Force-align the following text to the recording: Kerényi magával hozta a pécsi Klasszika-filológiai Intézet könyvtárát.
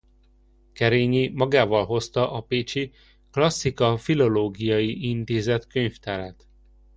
Kerényi 0.73 1.27
magával 1.27 1.85
hozta 1.85 2.31
a 2.31 2.41
pécsi 2.41 2.91
Klasszika-filológiai 3.31 5.07
Intézet 5.09 5.67
könyvtárát. 5.67 6.47